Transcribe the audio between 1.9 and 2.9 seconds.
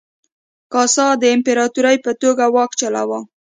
په توګه واک